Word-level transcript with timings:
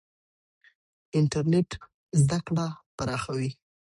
انټرنېټ 1.17 1.69
زده 2.21 2.39
کړه 2.47 2.67
پراخوي. 2.97 3.51